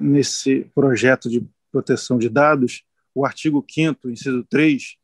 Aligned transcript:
nesse 0.00 0.66
projeto 0.74 1.28
de 1.28 1.46
proteção 1.70 2.18
de 2.18 2.28
dados, 2.28 2.82
o 3.14 3.24
artigo 3.24 3.64
5 3.68 4.10
inciso 4.10 4.44
3, 4.48 4.96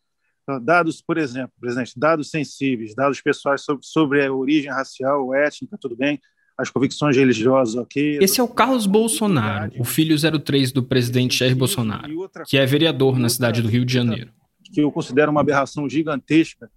dados, 0.62 1.02
por 1.02 1.18
exemplo, 1.18 1.52
presidente, 1.60 1.92
dados 1.96 2.30
sensíveis, 2.30 2.94
dados 2.94 3.20
pessoais 3.20 3.62
sobre, 3.62 3.86
sobre 3.86 4.24
a 4.24 4.32
origem 4.32 4.70
racial, 4.70 5.34
étnica, 5.34 5.78
tudo 5.80 5.96
bem, 5.96 6.20
as 6.56 6.70
convicções 6.70 7.16
religiosas, 7.16 7.74
ok. 7.74 8.18
Esse 8.20 8.40
é 8.40 8.42
o 8.42 8.48
Carlos 8.48 8.86
Bolsonaro, 8.86 9.72
o 9.78 9.84
filho 9.84 10.16
03 10.40 10.70
do 10.70 10.82
presidente 10.82 11.36
Jair 11.36 11.56
Bolsonaro, 11.56 12.30
que 12.46 12.56
é 12.56 12.64
vereador 12.64 13.18
na 13.18 13.28
cidade 13.28 13.60
do 13.60 13.68
Rio 13.68 13.84
de 13.84 13.92
Janeiro. 13.92 14.32
Que 14.72 14.80
eu 14.80 14.92
considero 14.92 15.30
uma 15.30 15.40
aberração 15.40 15.88
gigantesca. 15.88 16.70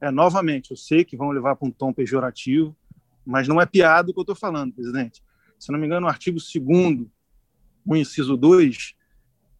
É, 0.00 0.10
novamente, 0.10 0.70
eu 0.70 0.76
sei 0.76 1.04
que 1.04 1.16
vão 1.16 1.30
levar 1.30 1.56
para 1.56 1.68
um 1.68 1.70
tom 1.70 1.92
pejorativo, 1.92 2.76
mas 3.26 3.48
não 3.48 3.60
é 3.60 3.66
piada 3.66 4.10
o 4.10 4.14
que 4.14 4.20
eu 4.20 4.22
estou 4.22 4.36
falando, 4.36 4.72
presidente. 4.72 5.22
Se 5.58 5.72
não 5.72 5.78
me 5.78 5.86
engano, 5.86 6.06
o 6.06 6.08
artigo 6.08 6.38
2 6.38 6.64
o 7.84 7.96
inciso 7.96 8.36
2, 8.36 8.94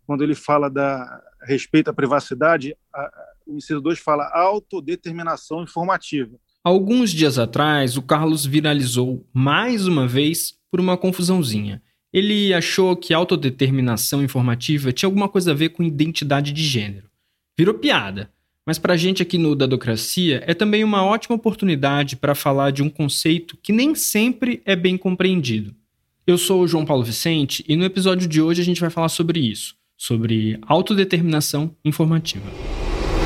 quando 0.06 0.22
ele 0.22 0.34
fala 0.34 0.68
da 0.68 1.22
respeito 1.42 1.88
à 1.88 1.92
privacidade, 1.92 2.76
a, 2.92 3.10
o 3.46 3.56
inciso 3.56 3.80
2 3.80 3.98
fala 3.98 4.30
autodeterminação 4.32 5.62
informativa. 5.62 6.38
Alguns 6.62 7.10
dias 7.10 7.38
atrás, 7.38 7.96
o 7.96 8.02
Carlos 8.02 8.44
viralizou 8.44 9.26
mais 9.32 9.86
uma 9.86 10.06
vez 10.06 10.58
por 10.70 10.80
uma 10.80 10.96
confusãozinha. 10.96 11.82
Ele 12.12 12.52
achou 12.52 12.96
que 12.96 13.14
autodeterminação 13.14 14.22
informativa 14.22 14.92
tinha 14.92 15.06
alguma 15.06 15.28
coisa 15.28 15.52
a 15.52 15.54
ver 15.54 15.70
com 15.70 15.82
identidade 15.82 16.52
de 16.52 16.62
gênero. 16.62 17.08
Virou 17.56 17.74
piada, 17.74 18.30
mas 18.66 18.78
para 18.78 18.94
a 18.94 18.96
gente 18.96 19.22
aqui 19.22 19.38
no 19.38 19.56
Dadocracia 19.56 20.42
é 20.46 20.52
também 20.52 20.84
uma 20.84 21.02
ótima 21.04 21.36
oportunidade 21.36 22.16
para 22.16 22.34
falar 22.34 22.70
de 22.70 22.82
um 22.82 22.90
conceito 22.90 23.56
que 23.62 23.72
nem 23.72 23.94
sempre 23.94 24.62
é 24.64 24.76
bem 24.76 24.96
compreendido. 24.98 25.74
Eu 26.28 26.36
sou 26.36 26.60
o 26.60 26.68
João 26.68 26.84
Paulo 26.84 27.02
Vicente 27.02 27.64
e 27.66 27.74
no 27.74 27.86
episódio 27.86 28.28
de 28.28 28.42
hoje 28.42 28.60
a 28.60 28.64
gente 28.66 28.82
vai 28.82 28.90
falar 28.90 29.08
sobre 29.08 29.40
isso, 29.40 29.74
sobre 29.96 30.60
autodeterminação 30.66 31.74
informativa. 31.82 32.44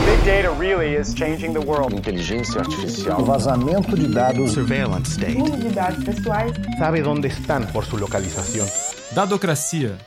Big 0.05 0.25
data 0.25 0.57
really 0.57 0.95
is 0.95 1.13
changing 1.13 1.53
the 1.53 1.59
world. 1.59 1.97
Inteligência 1.97 2.61
artificial. 2.61 3.21
O 3.21 3.25
vazamento 3.25 3.97
de 3.97 4.07
dados. 4.07 4.53
Surveillance 4.53 5.11
state. 5.11 5.37
Uso 5.37 5.57
de 5.57 5.71
dados 5.71 6.05
pessoais. 6.05 6.53
Sabe 6.79 7.03
onde 7.03 7.27
estão 7.27 7.67
por 7.73 7.85
sua 7.85 7.99
localização. 7.99 8.69
Dadocracia, 9.13 9.99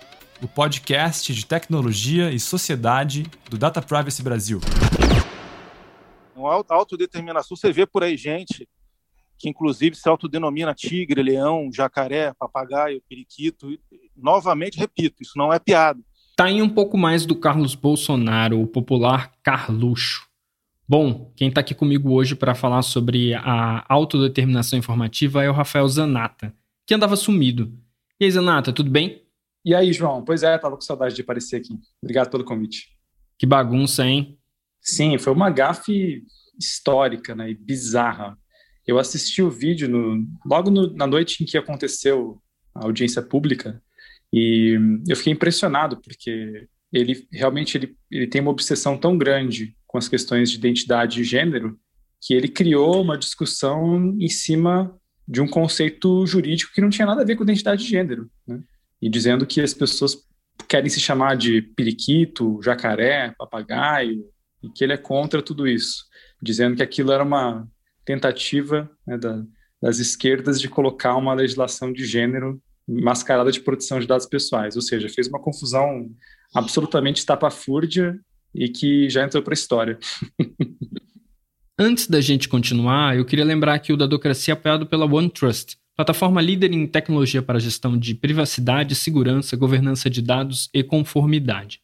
o 0.41 0.47
podcast 0.47 1.33
de 1.33 1.45
tecnologia 1.45 2.31
e 2.31 2.39
sociedade 2.39 3.25
do 3.49 3.57
Data 3.57 3.81
Privacy 3.81 4.23
Brasil. 4.23 4.61
Autodeterminação, 6.69 7.57
você 7.57 7.73
vê 7.73 7.85
por 7.85 8.03
aí 8.03 8.15
gente 8.15 8.65
que 9.37 9.49
inclusive 9.49 9.95
se 9.95 10.07
autodenomina 10.07 10.73
tigre, 10.73 11.21
leão, 11.21 11.69
jacaré, 11.73 12.33
papagaio, 12.33 13.01
periquito. 13.07 13.67
Novamente, 14.15 14.79
repito, 14.79 15.21
isso 15.21 15.37
não 15.37 15.51
é 15.51 15.59
piada. 15.59 15.99
Tá 16.35 16.45
aí 16.45 16.61
um 16.61 16.69
pouco 16.69 16.97
mais 16.97 17.25
do 17.25 17.35
Carlos 17.35 17.75
Bolsonaro, 17.75 18.61
o 18.61 18.67
popular 18.67 19.31
Carluxo. 19.41 20.27
Bom, 20.87 21.31
quem 21.35 21.49
está 21.49 21.61
aqui 21.61 21.73
comigo 21.73 22.11
hoje 22.11 22.35
para 22.35 22.53
falar 22.53 22.81
sobre 22.81 23.33
a 23.33 23.85
autodeterminação 23.87 24.77
informativa 24.77 25.43
é 25.43 25.49
o 25.49 25.53
Rafael 25.53 25.87
Zanata, 25.87 26.53
que 26.85 26.93
andava 26.93 27.15
sumido. 27.15 27.73
E 28.19 28.25
aí, 28.25 28.31
Zanata, 28.31 28.71
tudo 28.71 28.91
bem? 28.91 29.23
E 29.63 29.73
aí, 29.73 29.91
João? 29.91 30.23
Pois 30.23 30.43
é, 30.43 30.57
tava 30.57 30.75
com 30.75 30.81
saudade 30.81 31.15
de 31.15 31.21
aparecer 31.21 31.57
aqui. 31.57 31.79
Obrigado 32.01 32.29
pelo 32.29 32.45
convite. 32.45 32.89
Que 33.39 33.47
bagunça, 33.47 34.05
hein? 34.05 34.37
Sim, 34.79 35.17
foi 35.17 35.33
uma 35.33 35.49
gafe 35.49 36.23
histórica 36.59 37.33
né, 37.33 37.49
e 37.49 37.55
bizarra. 37.55 38.37
Eu 38.87 38.99
assisti 38.99 39.41
o 39.41 39.49
vídeo 39.49 39.89
no, 39.89 40.25
logo 40.45 40.69
no, 40.69 40.93
na 40.93 41.07
noite 41.07 41.43
em 41.43 41.45
que 41.45 41.57
aconteceu 41.57 42.41
a 42.73 42.85
audiência 42.85 43.21
pública 43.21 43.81
e 44.31 44.77
eu 45.07 45.15
fiquei 45.15 45.33
impressionado 45.33 45.97
porque 46.01 46.67
ele 46.91 47.27
realmente 47.31 47.77
ele, 47.77 47.95
ele 48.11 48.27
tem 48.27 48.41
uma 48.41 48.51
obsessão 48.51 48.97
tão 48.97 49.17
grande 49.17 49.75
com 49.87 49.97
as 49.97 50.07
questões 50.07 50.51
de 50.51 50.57
identidade 50.57 51.21
e 51.21 51.23
gênero 51.23 51.79
que 52.21 52.33
ele 52.33 52.47
criou 52.47 53.01
uma 53.01 53.17
discussão 53.17 54.15
em 54.19 54.27
cima 54.27 54.95
de 55.27 55.41
um 55.41 55.47
conceito 55.47 56.25
jurídico 56.25 56.73
que 56.73 56.81
não 56.81 56.89
tinha 56.89 57.05
nada 57.05 57.21
a 57.21 57.25
ver 57.25 57.35
com 57.35 57.43
identidade 57.43 57.83
de 57.83 57.89
gênero, 57.89 58.29
né? 58.47 58.61
e 59.01 59.09
dizendo 59.09 59.45
que 59.45 59.61
as 59.61 59.73
pessoas 59.73 60.17
querem 60.67 60.89
se 60.89 60.99
chamar 60.99 61.35
de 61.35 61.61
periquito, 61.61 62.59
jacaré, 62.63 63.33
papagaio, 63.37 64.25
e 64.63 64.69
que 64.69 64.83
ele 64.83 64.93
é 64.93 64.97
contra 64.97 65.41
tudo 65.41 65.67
isso, 65.67 66.05
dizendo 66.41 66.75
que 66.75 66.83
aquilo 66.83 67.11
era 67.11 67.23
uma 67.23 67.67
tentativa 68.05 68.89
né, 69.05 69.17
da, 69.17 69.43
das 69.81 69.99
esquerdas 69.99 70.61
de 70.61 70.69
colocar 70.69 71.15
uma 71.15 71.33
legislação 71.33 71.91
de 71.91 72.05
gênero 72.05 72.61
mascarada 72.87 73.51
de 73.51 73.59
proteção 73.59 73.99
de 73.99 74.07
dados 74.07 74.27
pessoais, 74.27 74.75
ou 74.75 74.81
seja, 74.81 75.09
fez 75.09 75.27
uma 75.27 75.41
confusão 75.41 76.09
absolutamente 76.53 77.19
estapafúrdia 77.19 78.19
e 78.53 78.69
que 78.69 79.09
já 79.09 79.23
entrou 79.23 79.43
para 79.43 79.53
a 79.53 79.55
história. 79.55 79.99
Antes 81.77 82.07
da 82.07 82.21
gente 82.21 82.47
continuar, 82.47 83.17
eu 83.17 83.25
queria 83.25 83.43
lembrar 83.43 83.79
que 83.79 83.91
o 83.91 83.97
Dadocracia 83.97 84.53
é 84.53 84.55
apoiado 84.55 84.85
pela 84.85 85.05
OneTrust, 85.05 85.75
plataforma 85.95 86.41
líder 86.41 86.71
em 86.71 86.87
tecnologia 86.87 87.41
para 87.41 87.59
gestão 87.59 87.97
de 87.97 88.15
privacidade, 88.15 88.95
segurança, 88.95 89.57
governança 89.57 90.09
de 90.09 90.21
dados 90.21 90.69
e 90.73 90.83
conformidade. 90.83 91.81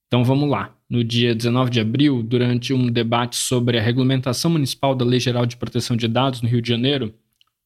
Então 0.07 0.23
vamos 0.23 0.49
lá. 0.49 0.75
No 0.89 1.03
dia 1.03 1.35
19 1.35 1.69
de 1.69 1.79
abril, 1.79 2.23
durante 2.23 2.73
um 2.73 2.89
debate 2.89 3.35
sobre 3.35 3.77
a 3.77 3.81
regulamentação 3.81 4.49
municipal 4.49 4.95
da 4.95 5.05
Lei 5.05 5.19
Geral 5.19 5.45
de 5.45 5.57
Proteção 5.57 5.95
de 5.95 6.07
Dados 6.07 6.41
no 6.41 6.49
Rio 6.49 6.59
de 6.59 6.69
Janeiro, 6.69 7.13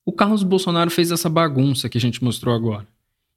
o 0.06 0.12
Carlos 0.12 0.44
Bolsonaro 0.44 0.92
fez 0.92 1.12
essa 1.12 1.30
bagunça 1.30 1.88
que 1.88 1.98
a 1.98 2.02
gente 2.02 2.22
mostrou 2.22 2.54
agora. 2.54 2.86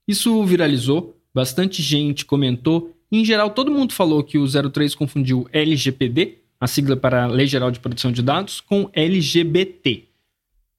Isso 0.06 0.44
viralizou, 0.44 1.16
bastante 1.32 1.80
gente 1.80 2.24
comentou, 2.24 2.92
e 3.12 3.20
em 3.20 3.24
geral 3.24 3.50
todo 3.50 3.70
mundo 3.70 3.92
falou 3.92 4.24
que 4.24 4.36
o 4.36 4.46
03 4.48 4.96
confundiu 4.96 5.48
LGPD, 5.52 6.38
a 6.60 6.66
sigla 6.66 6.96
para 6.96 7.28
Lei 7.28 7.46
Geral 7.46 7.70
de 7.70 7.78
Proteção 7.78 8.10
de 8.10 8.20
Dados, 8.20 8.60
com 8.60 8.90
LGBT. 8.92 10.07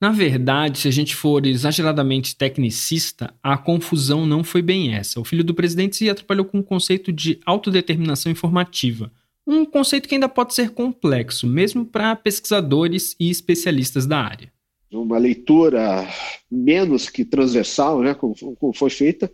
Na 0.01 0.11
verdade, 0.11 0.79
se 0.79 0.87
a 0.87 0.91
gente 0.91 1.13
for 1.13 1.45
exageradamente 1.45 2.33
tecnicista, 2.35 3.33
a 3.43 3.57
confusão 3.57 4.25
não 4.25 4.45
foi 4.45 4.61
bem 4.61 4.95
essa. 4.95 5.19
O 5.19 5.25
filho 5.25 5.43
do 5.43 5.53
presidente 5.53 5.97
se 5.97 6.09
atrapalhou 6.09 6.45
com 6.45 6.59
o 6.59 6.63
conceito 6.63 7.11
de 7.11 7.37
autodeterminação 7.45 8.31
informativa, 8.31 9.11
um 9.45 9.65
conceito 9.65 10.07
que 10.07 10.15
ainda 10.15 10.29
pode 10.29 10.53
ser 10.53 10.69
complexo, 10.69 11.45
mesmo 11.45 11.85
para 11.85 12.15
pesquisadores 12.15 13.15
e 13.19 13.29
especialistas 13.29 14.05
da 14.05 14.19
área. 14.21 14.53
Uma 14.89 15.17
leitura 15.17 16.07
menos 16.49 17.09
que 17.09 17.25
transversal, 17.25 18.01
né, 18.01 18.13
como, 18.13 18.35
foi 18.73 18.89
feita, 18.89 19.29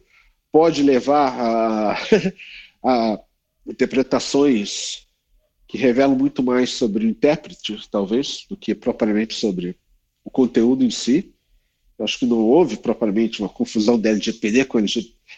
pode 0.51 0.81
levar 0.81 1.33
a, 1.39 1.97
a 2.83 3.19
interpretações 3.67 5.05
que 5.67 5.77
revelam 5.77 6.15
muito 6.15 6.41
mais 6.41 6.71
sobre 6.71 7.05
o 7.05 7.09
intérprete, 7.09 7.77
talvez, 7.91 8.45
do 8.49 8.57
que 8.57 8.73
propriamente 8.73 9.33
sobre 9.33 9.77
o 10.25 10.31
conteúdo 10.31 10.83
em 10.83 10.89
si. 10.89 11.31
Eu 11.97 12.03
acho 12.03 12.19
que 12.19 12.25
não 12.25 12.39
houve 12.39 12.75
propriamente 12.75 13.39
uma 13.39 13.47
confusão 13.47 13.97
da 13.97 14.09
LGPD 14.09 14.65
com 14.65 14.79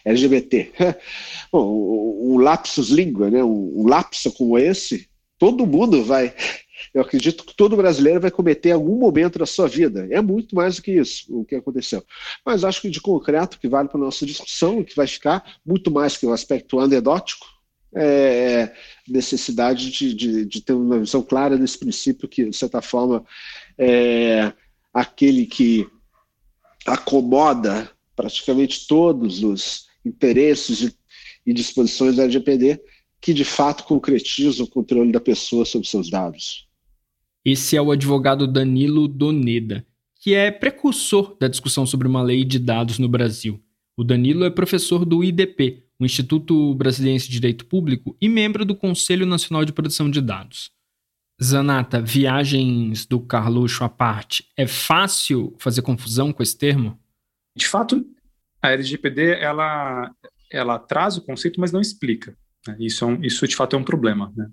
LGBT. 0.04 0.72
Bom, 1.52 2.32
um, 2.32 2.38
lapsus 2.38 2.88
língua, 2.88 3.30
né? 3.30 3.44
um, 3.44 3.86
lapso 3.86 4.32
como 4.32 4.58
esse, 4.58 5.08
todo 5.38 5.66
mundo 5.66 6.02
vai. 6.02 6.34
Eu 6.94 7.02
acredito 7.02 7.44
que 7.44 7.54
todo 7.54 7.76
brasileiro 7.76 8.20
vai 8.20 8.30
cometer 8.30 8.70
algum 8.70 8.96
momento 8.96 9.38
da 9.38 9.46
sua 9.46 9.68
vida. 9.68 10.08
É 10.10 10.20
muito 10.20 10.56
mais 10.56 10.76
do 10.76 10.82
que 10.82 10.92
isso 10.92 11.24
o 11.28 11.44
que 11.44 11.54
aconteceu. 11.54 12.02
Mas 12.46 12.64
acho 12.64 12.80
que 12.80 12.88
de 12.88 13.00
concreto, 13.00 13.58
que 13.58 13.68
vale 13.68 13.88
para 13.88 13.98
a 13.98 14.04
nossa 14.04 14.24
discussão, 14.24 14.82
que 14.82 14.96
vai 14.96 15.06
ficar 15.06 15.58
muito 15.66 15.90
mais 15.90 16.16
que 16.16 16.24
o 16.24 16.30
um 16.30 16.32
aspecto 16.32 16.78
anedótico, 16.80 17.46
é 17.94 18.72
necessidade 19.06 19.90
de, 19.90 20.14
de, 20.14 20.44
de, 20.44 20.60
ter 20.60 20.72
uma 20.72 20.98
visão 20.98 21.22
clara 21.22 21.56
desse 21.56 21.78
princípio 21.78 22.28
que, 22.28 22.44
de 22.44 22.56
certa 22.56 22.82
forma, 22.82 23.24
é, 23.78 24.52
aquele 24.92 25.46
que 25.46 25.86
acomoda 26.86 27.90
praticamente 28.16 28.86
todos 28.86 29.42
os 29.42 29.86
interesses 30.04 30.96
e 31.46 31.52
disposições 31.52 32.16
da 32.16 32.24
LGPD 32.24 32.80
que 33.20 33.34
de 33.34 33.44
fato 33.44 33.84
concretizam 33.84 34.64
o 34.64 34.68
controle 34.68 35.12
da 35.12 35.20
pessoa 35.20 35.64
sobre 35.64 35.88
seus 35.88 36.08
dados. 36.08 36.68
Esse 37.44 37.76
é 37.76 37.82
o 37.82 37.90
advogado 37.90 38.46
Danilo 38.46 39.08
Doneda, 39.08 39.84
que 40.20 40.34
é 40.34 40.50
precursor 40.50 41.36
da 41.38 41.48
discussão 41.48 41.86
sobre 41.86 42.06
uma 42.06 42.22
lei 42.22 42.44
de 42.44 42.58
dados 42.58 42.98
no 42.98 43.08
Brasil. 43.08 43.60
O 43.96 44.04
Danilo 44.04 44.44
é 44.44 44.50
professor 44.50 45.04
do 45.04 45.24
IDP, 45.24 45.84
o 45.98 46.04
Instituto 46.04 46.74
Brasileiro 46.74 47.18
de 47.22 47.30
Direito 47.30 47.66
Público, 47.66 48.16
e 48.20 48.28
membro 48.28 48.64
do 48.64 48.74
Conselho 48.74 49.26
Nacional 49.26 49.64
de 49.64 49.72
Proteção 49.72 50.10
de 50.10 50.20
Dados. 50.20 50.70
Zanata, 51.42 52.00
viagens 52.00 53.06
do 53.06 53.20
Carluxo 53.20 53.84
à 53.84 53.88
parte, 53.88 54.50
é 54.56 54.66
fácil 54.66 55.54
fazer 55.58 55.82
confusão 55.82 56.32
com 56.32 56.42
esse 56.42 56.58
termo? 56.58 56.98
De 57.54 57.66
fato, 57.66 58.04
a 58.60 58.72
LGPD 58.72 59.38
ela, 59.40 60.10
ela 60.50 60.78
traz 60.78 61.16
o 61.16 61.22
conceito, 61.22 61.60
mas 61.60 61.70
não 61.70 61.80
explica. 61.80 62.36
Né? 62.66 62.76
Isso, 62.80 63.04
é 63.04 63.06
um, 63.06 63.22
isso 63.22 63.46
de 63.46 63.54
fato 63.54 63.76
é 63.76 63.78
um 63.78 63.84
problema. 63.84 64.32
Né? 64.36 64.48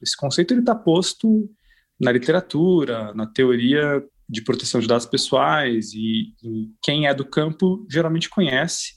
Esse 0.00 0.16
conceito 0.16 0.54
está 0.54 0.74
posto 0.74 1.50
na 2.00 2.12
literatura, 2.12 3.12
na 3.12 3.26
teoria 3.26 4.02
de 4.28 4.42
proteção 4.42 4.80
de 4.80 4.86
dados 4.86 5.06
pessoais, 5.06 5.92
e, 5.92 6.32
e 6.42 6.70
quem 6.80 7.08
é 7.08 7.14
do 7.14 7.24
campo 7.24 7.84
geralmente 7.90 8.30
conhece. 8.30 8.94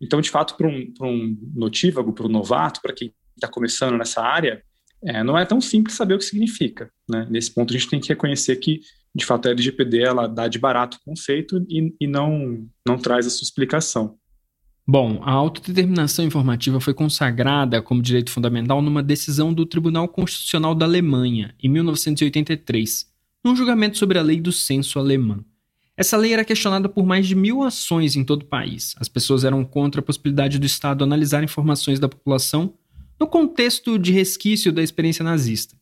Então, 0.00 0.20
de 0.20 0.30
fato, 0.30 0.56
para 0.56 0.68
um, 0.68 0.94
um 1.00 1.52
notívago, 1.54 2.12
para 2.12 2.26
um 2.26 2.30
novato, 2.30 2.80
para 2.80 2.94
quem 2.94 3.12
está 3.34 3.48
começando 3.48 3.98
nessa 3.98 4.22
área, 4.22 4.62
é, 5.02 5.22
não 5.22 5.38
é 5.38 5.44
tão 5.44 5.60
simples 5.60 5.96
saber 5.96 6.14
o 6.14 6.18
que 6.18 6.24
significa. 6.24 6.90
Né? 7.08 7.26
Nesse 7.30 7.52
ponto, 7.52 7.72
a 7.72 7.76
gente 7.76 7.88
tem 7.88 8.00
que 8.00 8.08
reconhecer 8.08 8.56
que, 8.56 8.80
de 9.14 9.24
fato, 9.24 9.46
a 9.46 9.50
LGPD 9.50 10.02
ela 10.02 10.26
dá 10.26 10.48
de 10.48 10.58
barato 10.58 10.96
o 10.96 11.04
conceito 11.04 11.64
e, 11.68 11.94
e 12.00 12.06
não, 12.06 12.66
não 12.86 12.98
traz 12.98 13.26
a 13.26 13.30
sua 13.30 13.44
explicação. 13.44 14.16
Bom, 14.90 15.20
a 15.22 15.30
autodeterminação 15.30 16.24
informativa 16.24 16.80
foi 16.80 16.94
consagrada 16.94 17.82
como 17.82 18.00
direito 18.00 18.30
fundamental 18.30 18.80
numa 18.80 19.02
decisão 19.02 19.52
do 19.52 19.66
Tribunal 19.66 20.08
Constitucional 20.08 20.74
da 20.74 20.86
Alemanha, 20.86 21.54
em 21.62 21.68
1983, 21.68 23.06
num 23.44 23.54
julgamento 23.54 23.98
sobre 23.98 24.18
a 24.18 24.22
lei 24.22 24.40
do 24.40 24.50
censo 24.50 24.98
alemã. 24.98 25.44
Essa 25.94 26.16
lei 26.16 26.32
era 26.32 26.44
questionada 26.44 26.88
por 26.88 27.04
mais 27.04 27.26
de 27.26 27.34
mil 27.34 27.64
ações 27.64 28.16
em 28.16 28.24
todo 28.24 28.42
o 28.42 28.46
país. 28.46 28.94
As 28.98 29.08
pessoas 29.08 29.44
eram 29.44 29.62
contra 29.64 30.00
a 30.00 30.04
possibilidade 30.04 30.58
do 30.58 30.64
Estado 30.64 31.04
analisar 31.04 31.44
informações 31.44 32.00
da 32.00 32.08
população 32.08 32.72
no 33.18 33.26
contexto 33.26 33.98
de 33.98 34.12
resquício 34.12 34.72
da 34.72 34.82
experiência 34.82 35.24
nazista, 35.24 35.76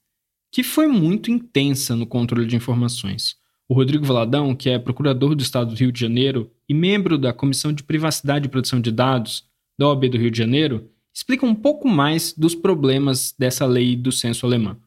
que 0.51 0.63
foi 0.63 0.87
muito 0.87 1.31
intensa 1.31 1.95
no 1.95 2.07
controle 2.07 2.47
de 2.47 2.57
informações. 2.57 3.37
O 3.69 3.75
Rodrigo 3.75 4.05
Valadão, 4.05 4.55
que 4.55 4.71
é 4.71 4.79
procurador 4.79 5.35
do 5.35 5.43
Estado 5.43 5.75
do 5.75 5.79
Rio 5.79 5.93
de 5.93 6.01
Janeiro 6.01 6.51
e 6.69 6.73
membro 6.73 7.19
da 7.19 7.33
Comissão 7.33 7.73
de 7.73 7.83
Privacidade 7.83 8.47
e 8.47 8.51
Proteção 8.51 8.81
de 8.81 8.93
Dados 8.93 9.45
da 9.79 9.89
OAB 9.89 10.09
do 10.09 10.19
Rio 10.19 10.31
de 10.31 10.39
Janeiro, 10.39 10.89
explica 11.13 11.45
um 11.45 11.55
pouco 11.55 11.89
mais 11.89 12.33
dos 12.33 12.55
problemas 12.55 13.35
dessa 13.39 13.67
lei 13.67 13.97
do 13.97 14.13
censo 14.13 14.47
alemã. 14.47 14.79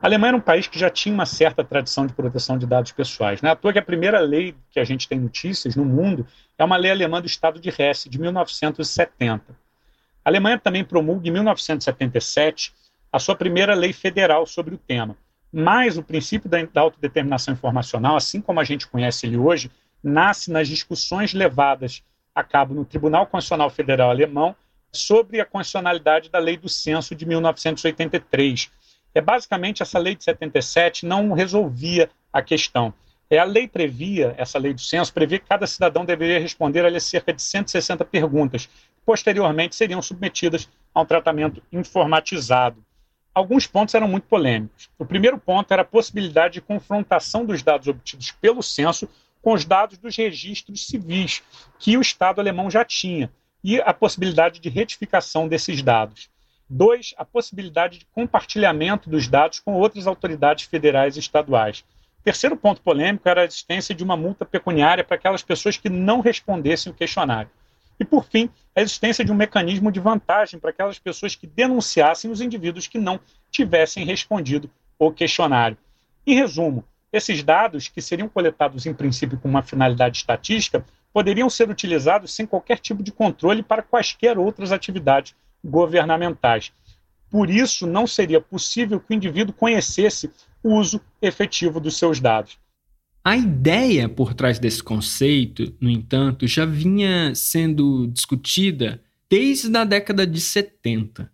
A 0.00 0.06
Alemanha 0.06 0.30
era 0.30 0.36
um 0.36 0.40
país 0.40 0.66
que 0.66 0.78
já 0.78 0.90
tinha 0.90 1.14
uma 1.14 1.24
certa 1.24 1.64
tradição 1.64 2.06
de 2.06 2.12
proteção 2.12 2.58
de 2.58 2.66
dados 2.66 2.92
pessoais. 2.92 3.40
Não 3.40 3.48
é 3.48 3.52
à 3.52 3.56
toa 3.56 3.72
que 3.72 3.78
a 3.78 3.82
primeira 3.82 4.20
lei 4.20 4.54
que 4.70 4.78
a 4.78 4.84
gente 4.84 5.08
tem 5.08 5.18
notícias 5.18 5.76
no 5.76 5.84
mundo 5.84 6.26
é 6.58 6.64
uma 6.64 6.76
lei 6.76 6.90
alemã 6.90 7.22
do 7.22 7.26
Estado 7.26 7.58
de 7.58 7.70
Hesse, 7.70 8.10
de 8.10 8.20
1970. 8.20 9.63
A 10.24 10.30
Alemanha 10.30 10.58
também 10.58 10.84
promulga, 10.84 11.28
em 11.28 11.32
1977, 11.32 12.72
a 13.12 13.18
sua 13.18 13.36
primeira 13.36 13.74
lei 13.74 13.92
federal 13.92 14.46
sobre 14.46 14.74
o 14.74 14.78
tema. 14.78 15.16
Mas 15.52 15.96
o 15.96 16.02
princípio 16.02 16.48
da, 16.48 16.64
da 16.64 16.80
autodeterminação 16.80 17.54
informacional, 17.54 18.16
assim 18.16 18.40
como 18.40 18.58
a 18.58 18.64
gente 18.64 18.88
conhece 18.88 19.26
ele 19.26 19.36
hoje, 19.36 19.70
nasce 20.02 20.50
nas 20.50 20.66
discussões 20.66 21.32
levadas 21.32 22.02
a 22.34 22.42
cabo 22.42 22.74
no 22.74 22.84
Tribunal 22.84 23.26
Constitucional 23.26 23.70
Federal 23.70 24.10
Alemão 24.10 24.56
sobre 24.92 25.40
a 25.40 25.44
constitucionalidade 25.44 26.28
da 26.28 26.38
Lei 26.38 26.56
do 26.56 26.68
Censo 26.68 27.14
de 27.14 27.26
1983. 27.26 28.70
É 29.14 29.20
basicamente 29.20 29.82
essa 29.82 29.98
lei 29.98 30.16
de 30.16 30.24
77 30.24 31.06
não 31.06 31.32
resolvia 31.32 32.10
a 32.32 32.42
questão. 32.42 32.92
É, 33.30 33.38
a 33.38 33.44
lei 33.44 33.66
previa, 33.66 34.34
essa 34.36 34.58
lei 34.58 34.74
do 34.74 34.80
censo, 34.80 35.12
previa 35.12 35.38
que 35.38 35.46
cada 35.48 35.66
cidadão 35.66 36.04
deveria 36.04 36.38
responder 36.38 36.84
a 36.84 37.00
cerca 37.00 37.32
de 37.32 37.40
160 37.40 38.04
perguntas, 38.04 38.68
posteriormente 39.04 39.76
seriam 39.76 40.00
submetidas 40.02 40.68
a 40.94 41.00
um 41.00 41.06
tratamento 41.06 41.62
informatizado 41.72 42.84
alguns 43.34 43.66
pontos 43.66 43.94
eram 43.94 44.06
muito 44.06 44.28
polêmicos. 44.28 44.88
O 44.98 45.04
primeiro 45.04 45.36
ponto 45.36 45.72
era 45.72 45.82
a 45.82 45.84
possibilidade 45.84 46.54
de 46.54 46.60
confrontação 46.60 47.44
dos 47.44 47.62
dados 47.62 47.88
obtidos 47.88 48.30
pelo 48.30 48.62
censo 48.62 49.08
com 49.42 49.52
os 49.52 49.64
dados 49.64 49.98
dos 49.98 50.16
registros 50.16 50.86
civis, 50.86 51.42
que 51.78 51.98
o 51.98 52.00
Estado 52.00 52.40
alemão 52.40 52.70
já 52.70 52.84
tinha, 52.84 53.30
e 53.62 53.78
a 53.80 53.92
possibilidade 53.92 54.60
de 54.60 54.68
retificação 54.68 55.48
desses 55.48 55.82
dados. 55.82 56.30
Dois, 56.68 57.12
a 57.18 57.26
possibilidade 57.26 57.98
de 57.98 58.06
compartilhamento 58.06 59.10
dos 59.10 59.28
dados 59.28 59.60
com 59.60 59.74
outras 59.74 60.06
autoridades 60.06 60.64
federais 60.64 61.16
e 61.16 61.20
estaduais. 61.20 61.84
Terceiro 62.22 62.56
ponto 62.56 62.80
polêmico 62.80 63.28
era 63.28 63.42
a 63.42 63.44
existência 63.44 63.94
de 63.94 64.02
uma 64.02 64.16
multa 64.16 64.46
pecuniária 64.46 65.04
para 65.04 65.16
aquelas 65.16 65.42
pessoas 65.42 65.76
que 65.76 65.90
não 65.90 66.20
respondessem 66.20 66.90
o 66.90 66.94
questionário. 66.94 67.50
E, 67.98 68.04
por 68.04 68.24
fim, 68.24 68.50
a 68.74 68.80
existência 68.80 69.24
de 69.24 69.30
um 69.30 69.36
mecanismo 69.36 69.90
de 69.92 70.00
vantagem 70.00 70.58
para 70.58 70.70
aquelas 70.70 70.98
pessoas 70.98 71.36
que 71.36 71.46
denunciassem 71.46 72.30
os 72.30 72.40
indivíduos 72.40 72.86
que 72.86 72.98
não 72.98 73.20
tivessem 73.50 74.04
respondido 74.04 74.70
o 74.98 75.12
questionário. 75.12 75.76
Em 76.26 76.34
resumo, 76.34 76.84
esses 77.12 77.42
dados, 77.42 77.86
que 77.86 78.02
seriam 78.02 78.28
coletados 78.28 78.86
em 78.86 78.94
princípio 78.94 79.38
com 79.38 79.48
uma 79.48 79.62
finalidade 79.62 80.16
estatística, 80.16 80.84
poderiam 81.12 81.48
ser 81.48 81.70
utilizados 81.70 82.34
sem 82.34 82.44
qualquer 82.44 82.78
tipo 82.78 83.02
de 83.02 83.12
controle 83.12 83.62
para 83.62 83.82
quaisquer 83.82 84.36
outras 84.36 84.72
atividades 84.72 85.34
governamentais. 85.64 86.72
Por 87.30 87.48
isso, 87.48 87.86
não 87.86 88.06
seria 88.06 88.40
possível 88.40 88.98
que 88.98 89.12
o 89.12 89.14
indivíduo 89.14 89.54
conhecesse 89.54 90.30
o 90.62 90.74
uso 90.74 91.00
efetivo 91.22 91.78
dos 91.78 91.96
seus 91.96 92.18
dados. 92.18 92.58
A 93.24 93.38
ideia 93.38 94.06
por 94.06 94.34
trás 94.34 94.58
desse 94.58 94.82
conceito, 94.82 95.74
no 95.80 95.88
entanto, 95.88 96.46
já 96.46 96.66
vinha 96.66 97.34
sendo 97.34 98.06
discutida 98.08 99.02
desde 99.30 99.74
a 99.74 99.84
década 99.84 100.26
de 100.26 100.38
70. 100.38 101.32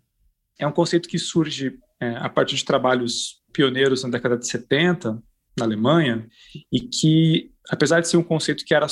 É 0.57 0.65
um 0.65 0.71
conceito 0.71 1.09
que 1.09 1.19
surge 1.19 1.77
é, 1.99 2.15
a 2.15 2.29
partir 2.29 2.55
de 2.55 2.63
trabalhos 2.63 3.41
pioneiros 3.51 4.03
na 4.03 4.09
década 4.09 4.37
de 4.37 4.47
70, 4.47 5.21
na 5.59 5.65
Alemanha, 5.65 6.25
e 6.71 6.79
que, 6.79 7.51
apesar 7.69 7.99
de 7.99 8.07
ser 8.07 8.15
um 8.15 8.23
conceito 8.23 8.63
que 8.63 8.73
era 8.73 8.87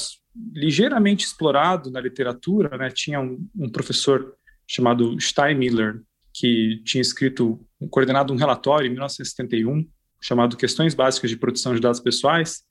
ligeiramente 0.53 1.25
explorado 1.25 1.89
na 1.89 2.01
literatura, 2.01 2.77
né, 2.77 2.89
tinha 2.89 3.21
um, 3.21 3.47
um 3.55 3.69
professor 3.69 4.35
chamado 4.67 5.17
Steinmiller, 5.21 6.01
que 6.33 6.81
tinha 6.83 7.01
escrito, 7.01 7.65
coordenado 7.89 8.33
um 8.33 8.37
relatório 8.37 8.87
em 8.87 8.91
1971, 8.91 9.87
chamado 10.21 10.57
Questões 10.57 10.93
Básicas 10.93 11.29
de 11.29 11.37
Proteção 11.37 11.73
de 11.73 11.79
Dados 11.79 12.01
Pessoais, 12.01 12.67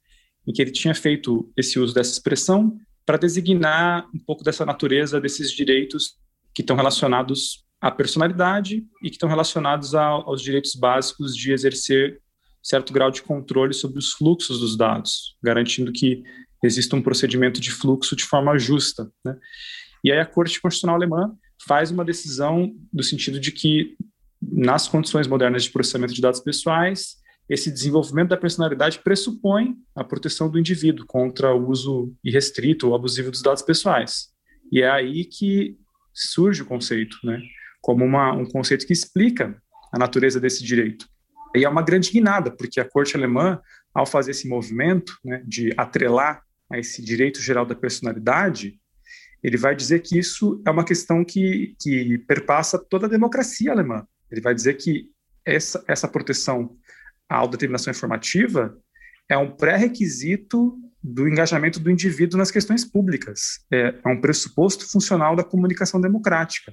em 0.48 0.52
que 0.52 0.62
ele 0.62 0.70
tinha 0.70 0.94
feito 0.94 1.52
esse 1.54 1.78
uso 1.78 1.92
dessa 1.92 2.12
expressão 2.12 2.78
para 3.04 3.18
designar 3.18 4.08
um 4.14 4.18
pouco 4.18 4.42
dessa 4.42 4.64
natureza 4.64 5.20
desses 5.20 5.52
direitos 5.52 6.16
que 6.54 6.62
estão 6.62 6.74
relacionados 6.74 7.64
à 7.80 7.90
personalidade 7.90 8.84
e 9.02 9.10
que 9.10 9.16
estão 9.16 9.28
relacionados 9.28 9.94
a, 9.94 10.04
aos 10.04 10.40
direitos 10.40 10.74
básicos 10.74 11.36
de 11.36 11.52
exercer 11.52 12.20
certo 12.62 12.92
grau 12.92 13.10
de 13.10 13.22
controle 13.22 13.72
sobre 13.72 13.98
os 13.98 14.12
fluxos 14.12 14.58
dos 14.58 14.76
dados, 14.76 15.36
garantindo 15.42 15.92
que 15.92 16.22
exista 16.64 16.96
um 16.96 17.02
procedimento 17.02 17.60
de 17.60 17.70
fluxo 17.70 18.16
de 18.16 18.24
forma 18.24 18.58
justa. 18.58 19.10
Né? 19.24 19.36
E 20.02 20.10
aí 20.10 20.18
a 20.18 20.26
Corte 20.26 20.60
Constitucional 20.60 20.96
Alemã 20.96 21.32
faz 21.66 21.90
uma 21.90 22.04
decisão 22.04 22.72
no 22.92 23.02
sentido 23.02 23.38
de 23.38 23.52
que, 23.52 23.96
nas 24.42 24.88
condições 24.88 25.26
modernas 25.26 25.64
de 25.64 25.70
processamento 25.70 26.14
de 26.14 26.20
dados 26.20 26.40
pessoais, 26.40 27.16
esse 27.48 27.70
desenvolvimento 27.70 28.28
da 28.28 28.36
personalidade 28.36 28.98
pressupõe 28.98 29.74
a 29.94 30.04
proteção 30.04 30.50
do 30.50 30.58
indivíduo 30.58 31.06
contra 31.06 31.54
o 31.54 31.68
uso 31.68 32.14
irrestrito 32.22 32.88
ou 32.88 32.94
abusivo 32.94 33.30
dos 33.30 33.42
dados 33.42 33.62
pessoais. 33.62 34.28
E 34.70 34.82
é 34.82 34.90
aí 34.90 35.24
que 35.24 35.76
surge 36.12 36.62
o 36.62 36.66
conceito, 36.66 37.16
né, 37.24 37.40
como 37.80 38.04
uma, 38.04 38.32
um 38.32 38.44
conceito 38.44 38.86
que 38.86 38.92
explica 38.92 39.56
a 39.92 39.98
natureza 39.98 40.38
desse 40.38 40.62
direito. 40.62 41.06
E 41.56 41.64
é 41.64 41.68
uma 41.68 41.82
grande 41.82 42.10
guinada, 42.10 42.50
porque 42.50 42.80
a 42.80 42.84
corte 42.84 43.16
alemã, 43.16 43.58
ao 43.94 44.04
fazer 44.04 44.32
esse 44.32 44.46
movimento 44.46 45.16
né, 45.24 45.42
de 45.46 45.72
atrelar 45.76 46.42
a 46.70 46.78
esse 46.78 47.02
direito 47.02 47.40
geral 47.40 47.64
da 47.64 47.74
personalidade, 47.74 48.78
ele 49.42 49.56
vai 49.56 49.74
dizer 49.74 50.00
que 50.00 50.18
isso 50.18 50.60
é 50.66 50.70
uma 50.70 50.84
questão 50.84 51.24
que, 51.24 51.74
que 51.80 52.18
perpassa 52.26 52.78
toda 52.78 53.06
a 53.06 53.10
democracia 53.10 53.72
alemã. 53.72 54.06
Ele 54.30 54.40
vai 54.40 54.54
dizer 54.54 54.74
que 54.74 55.10
essa, 55.44 55.82
essa 55.88 56.06
proteção 56.06 56.76
a 57.28 57.36
autodeterminação 57.36 57.90
informativa 57.90 58.76
é 59.28 59.36
um 59.36 59.50
pré-requisito 59.50 60.74
do 61.02 61.28
engajamento 61.28 61.78
do 61.78 61.90
indivíduo 61.90 62.38
nas 62.38 62.50
questões 62.50 62.84
públicas. 62.84 63.60
É, 63.70 63.94
é, 64.04 64.08
um 64.08 64.20
pressuposto 64.20 64.90
funcional 64.90 65.36
da 65.36 65.44
comunicação 65.44 66.00
democrática. 66.00 66.72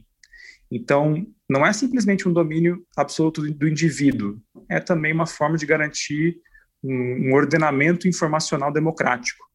Então, 0.71 1.25
não 1.49 1.65
é 1.65 1.71
simplesmente 1.71 2.27
um 2.27 2.33
domínio 2.33 2.83
absoluto 2.97 3.41
do 3.41 3.67
indivíduo, 3.67 4.41
é 4.69 4.79
também 4.79 5.13
uma 5.13 5.27
forma 5.27 5.57
de 5.57 5.65
garantir 5.65 6.37
um, 6.83 7.29
um 7.29 7.33
ordenamento 7.35 8.07
informacional 8.07 8.73
democrático. 8.73 9.45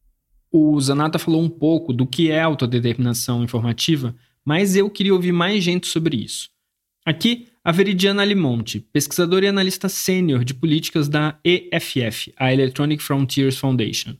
O 0.51 0.79
Zanata 0.79 1.19
falou 1.19 1.41
um 1.41 1.49
pouco 1.49 1.93
do 1.93 2.07
que 2.07 2.31
é 2.31 2.41
autodeterminação 2.41 3.43
informativa, 3.43 4.15
mas 4.45 4.75
eu 4.75 4.89
queria 4.89 5.13
ouvir 5.13 5.31
mais 5.31 5.63
gente 5.63 5.87
sobre 5.87 6.17
isso. 6.17 6.49
Aqui, 7.05 7.50
a 7.63 7.71
Veridiana 7.71 8.25
Limonte, 8.25 8.79
pesquisadora 8.79 9.45
e 9.45 9.47
analista 9.47 9.87
sênior 9.87 10.43
de 10.43 10.53
políticas 10.53 11.07
da 11.07 11.37
EFF, 11.43 12.33
a 12.35 12.51
Electronic 12.51 13.03
Frontiers 13.03 13.57
Foundation. 13.57 14.15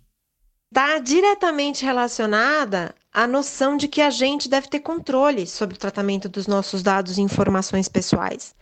Está 0.72 1.00
diretamente 1.00 1.84
relacionada 1.84 2.94
à 3.12 3.26
noção 3.26 3.76
de 3.76 3.88
que 3.88 4.00
a 4.00 4.12
gente 4.12 4.48
deve 4.48 4.68
ter 4.68 4.80
controle 4.80 5.48
sobre 5.48 5.76
o 5.76 5.80
tratamento 5.80 6.30
dos 6.30 6.46
nossos 6.46 6.84
dados 6.84 7.18
e 7.18 7.22
informações 7.22 7.90
pessoais. 7.90 8.56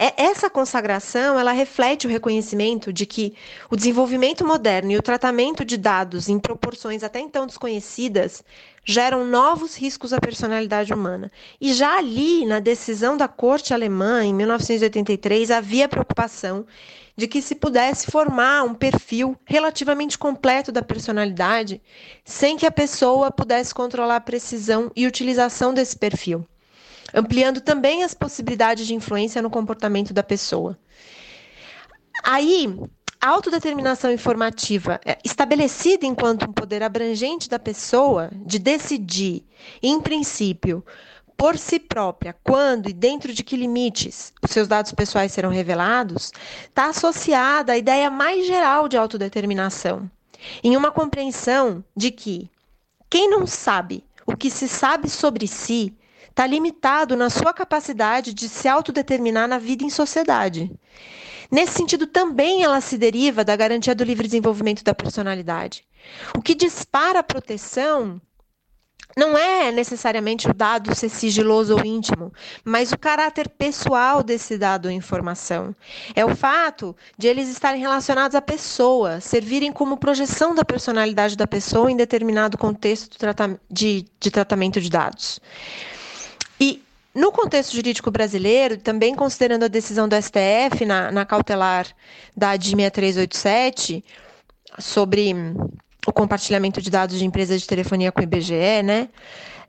É, 0.00 0.14
essa 0.16 0.48
consagração, 0.48 1.36
ela 1.36 1.50
reflete 1.50 2.06
o 2.06 2.10
reconhecimento 2.10 2.92
de 2.92 3.04
que 3.04 3.34
o 3.68 3.74
desenvolvimento 3.74 4.46
moderno 4.46 4.92
e 4.92 4.96
o 4.96 5.02
tratamento 5.02 5.64
de 5.64 5.76
dados 5.76 6.28
em 6.28 6.38
proporções 6.38 7.02
até 7.02 7.18
então 7.18 7.48
desconhecidas 7.48 8.44
geram 8.84 9.26
novos 9.26 9.74
riscos 9.76 10.12
à 10.12 10.20
personalidade 10.20 10.94
humana. 10.94 11.32
E 11.60 11.74
já 11.74 11.98
ali, 11.98 12.46
na 12.46 12.60
decisão 12.60 13.16
da 13.16 13.26
corte 13.26 13.74
alemã, 13.74 14.24
em 14.24 14.32
1983, 14.32 15.50
havia 15.50 15.88
preocupação 15.88 16.64
de 17.16 17.26
que 17.26 17.42
se 17.42 17.56
pudesse 17.56 18.08
formar 18.08 18.62
um 18.62 18.74
perfil 18.74 19.36
relativamente 19.44 20.16
completo 20.16 20.70
da 20.70 20.80
personalidade, 20.80 21.82
sem 22.24 22.56
que 22.56 22.66
a 22.66 22.70
pessoa 22.70 23.32
pudesse 23.32 23.74
controlar 23.74 24.16
a 24.16 24.20
precisão 24.20 24.92
e 24.94 25.08
utilização 25.08 25.74
desse 25.74 25.96
perfil 25.98 26.46
ampliando 27.12 27.60
também 27.60 28.04
as 28.04 28.14
possibilidades 28.14 28.86
de 28.86 28.94
influência 28.94 29.42
no 29.42 29.50
comportamento 29.50 30.12
da 30.12 30.22
pessoa. 30.22 30.78
Aí, 32.22 32.78
a 33.20 33.28
autodeterminação 33.30 34.12
informativa 34.12 35.00
é 35.04 35.18
estabelecida 35.24 36.06
enquanto 36.06 36.48
um 36.48 36.52
poder 36.52 36.82
abrangente 36.82 37.48
da 37.48 37.58
pessoa 37.58 38.30
de 38.32 38.58
decidir, 38.58 39.44
em 39.82 40.00
princípio, 40.00 40.84
por 41.36 41.56
si 41.56 41.78
própria, 41.78 42.34
quando 42.42 42.88
e 42.88 42.92
dentro 42.92 43.32
de 43.32 43.44
que 43.44 43.56
limites 43.56 44.32
os 44.42 44.50
seus 44.50 44.66
dados 44.66 44.92
pessoais 44.92 45.32
serão 45.32 45.50
revelados, 45.50 46.32
está 46.64 46.86
associada 46.86 47.72
à 47.72 47.78
ideia 47.78 48.10
mais 48.10 48.46
geral 48.46 48.88
de 48.88 48.96
autodeterminação, 48.96 50.10
em 50.62 50.76
uma 50.76 50.90
compreensão 50.90 51.84
de 51.96 52.10
que 52.10 52.50
quem 53.08 53.30
não 53.30 53.46
sabe 53.46 54.04
o 54.26 54.36
que 54.36 54.50
se 54.50 54.68
sabe 54.68 55.08
sobre 55.08 55.46
si 55.46 55.94
está 56.30 56.46
limitado 56.46 57.16
na 57.16 57.30
sua 57.30 57.52
capacidade 57.52 58.32
de 58.32 58.48
se 58.48 58.68
autodeterminar 58.68 59.48
na 59.48 59.58
vida 59.58 59.84
em 59.84 59.90
sociedade. 59.90 60.70
Nesse 61.50 61.72
sentido, 61.72 62.06
também 62.06 62.62
ela 62.62 62.80
se 62.80 62.98
deriva 62.98 63.44
da 63.44 63.56
garantia 63.56 63.94
do 63.94 64.04
livre 64.04 64.26
desenvolvimento 64.26 64.84
da 64.84 64.94
personalidade. 64.94 65.84
O 66.36 66.42
que 66.42 66.54
dispara 66.54 67.20
a 67.20 67.22
proteção 67.22 68.20
não 69.16 69.36
é 69.36 69.72
necessariamente 69.72 70.48
o 70.48 70.54
dado 70.54 70.94
ser 70.94 71.08
sigiloso 71.08 71.74
ou 71.74 71.84
íntimo, 71.84 72.32
mas 72.64 72.92
o 72.92 72.98
caráter 72.98 73.48
pessoal 73.48 74.22
desse 74.22 74.56
dado 74.56 74.86
ou 74.86 74.92
informação. 74.92 75.74
É 76.14 76.24
o 76.24 76.36
fato 76.36 76.94
de 77.16 77.26
eles 77.26 77.48
estarem 77.48 77.80
relacionados 77.80 78.36
à 78.36 78.40
pessoa, 78.40 79.20
servirem 79.20 79.72
como 79.72 79.96
projeção 79.96 80.54
da 80.54 80.64
personalidade 80.64 81.36
da 81.36 81.46
pessoa 81.46 81.90
em 81.90 81.96
determinado 81.96 82.56
contexto 82.56 83.18
de, 83.68 84.06
de 84.20 84.30
tratamento 84.30 84.80
de 84.80 84.88
dados. 84.88 85.40
No 87.18 87.32
contexto 87.32 87.74
jurídico 87.74 88.12
brasileiro, 88.12 88.76
também 88.76 89.12
considerando 89.12 89.64
a 89.64 89.68
decisão 89.68 90.08
do 90.08 90.14
STF 90.14 90.84
na, 90.86 91.10
na 91.10 91.26
cautelar 91.26 91.84
da 92.36 92.50
AD 92.50 92.64
6387 92.64 94.04
sobre 94.78 95.34
o 96.06 96.12
compartilhamento 96.12 96.80
de 96.80 96.88
dados 96.88 97.18
de 97.18 97.24
empresas 97.24 97.60
de 97.60 97.66
telefonia 97.66 98.12
com 98.12 98.20
o 98.20 98.22
IBGE, 98.22 98.84
né? 98.84 99.08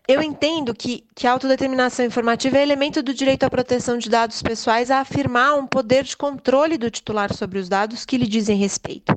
Eu 0.09 0.23
entendo 0.23 0.73
que, 0.73 1.03
que 1.13 1.27
a 1.27 1.31
autodeterminação 1.31 2.03
informativa 2.03 2.57
é 2.57 2.63
elemento 2.63 3.03
do 3.03 3.13
direito 3.13 3.43
à 3.43 3.49
proteção 3.49 3.95
de 3.95 4.09
dados 4.09 4.41
pessoais 4.41 4.89
a 4.89 5.01
afirmar 5.01 5.53
um 5.53 5.67
poder 5.67 6.03
de 6.03 6.17
controle 6.17 6.79
do 6.79 6.89
titular 6.89 7.31
sobre 7.31 7.59
os 7.59 7.69
dados 7.69 8.07
que 8.07 8.17
lhe 8.17 8.25
dizem 8.25 8.57
respeito. 8.57 9.13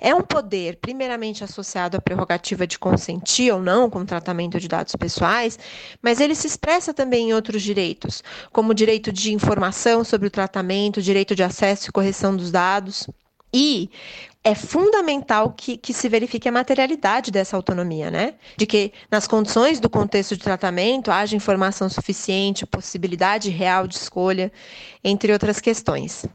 É 0.00 0.12
um 0.12 0.22
poder, 0.22 0.78
primeiramente 0.78 1.44
associado 1.44 1.96
à 1.96 2.00
prerrogativa 2.00 2.66
de 2.66 2.80
consentir 2.80 3.52
ou 3.52 3.62
não 3.62 3.88
com 3.88 4.00
o 4.00 4.04
tratamento 4.04 4.58
de 4.58 4.66
dados 4.66 4.96
pessoais, 4.96 5.56
mas 6.02 6.18
ele 6.18 6.34
se 6.34 6.48
expressa 6.48 6.92
também 6.92 7.30
em 7.30 7.32
outros 7.32 7.62
direitos, 7.62 8.20
como 8.50 8.72
o 8.72 8.74
direito 8.74 9.12
de 9.12 9.32
informação 9.32 10.02
sobre 10.02 10.26
o 10.26 10.32
tratamento, 10.32 11.00
direito 11.00 11.36
de 11.36 11.44
acesso 11.44 11.90
e 11.90 11.92
correção 11.92 12.34
dos 12.34 12.50
dados. 12.50 13.06
E 13.56 13.88
é 14.42 14.52
fundamental 14.52 15.52
que, 15.52 15.76
que 15.76 15.92
se 15.92 16.08
verifique 16.08 16.48
a 16.48 16.52
materialidade 16.52 17.30
dessa 17.30 17.56
autonomia, 17.56 18.10
né? 18.10 18.34
De 18.56 18.66
que, 18.66 18.92
nas 19.08 19.28
condições 19.28 19.78
do 19.78 19.88
contexto 19.88 20.36
de 20.36 20.42
tratamento, 20.42 21.12
haja 21.12 21.36
informação 21.36 21.88
suficiente, 21.88 22.66
possibilidade 22.66 23.50
real 23.50 23.86
de 23.86 23.94
escolha, 23.94 24.50
entre 25.04 25.32
outras 25.32 25.60
questões. 25.60 26.26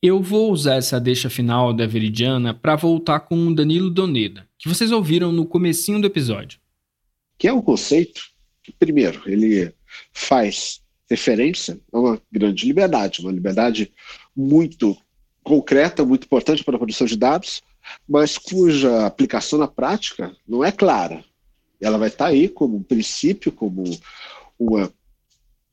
Eu 0.00 0.22
vou 0.22 0.52
usar 0.52 0.76
essa 0.76 1.00
deixa 1.00 1.28
final 1.28 1.72
da 1.72 1.88
Veridiana 1.88 2.54
para 2.54 2.76
voltar 2.76 3.20
com 3.20 3.48
o 3.48 3.54
Danilo 3.54 3.90
Doneda, 3.90 4.46
que 4.56 4.68
vocês 4.68 4.92
ouviram 4.92 5.32
no 5.32 5.44
comecinho 5.44 6.00
do 6.00 6.06
episódio. 6.06 6.60
Que 7.36 7.48
é 7.48 7.52
um 7.52 7.60
conceito 7.60 8.22
que, 8.62 8.70
primeiro, 8.70 9.22
ele 9.26 9.74
faz 10.12 10.80
referência 11.10 11.80
a 11.92 11.98
uma 11.98 12.22
grande 12.30 12.64
liberdade, 12.64 13.22
uma 13.22 13.32
liberdade 13.32 13.92
muito 14.36 14.96
concreta, 15.44 16.04
muito 16.04 16.24
importante 16.24 16.64
para 16.64 16.74
a 16.74 16.78
produção 16.78 17.06
de 17.06 17.16
dados, 17.16 17.62
mas 18.08 18.38
cuja 18.38 19.06
aplicação 19.06 19.58
na 19.58 19.68
prática 19.68 20.34
não 20.48 20.64
é 20.64 20.72
clara. 20.72 21.22
Ela 21.80 21.98
vai 21.98 22.08
estar 22.08 22.26
aí 22.26 22.48
como 22.48 22.78
um 22.78 22.82
princípio, 22.82 23.52
como 23.52 23.84
uma, 24.58 24.90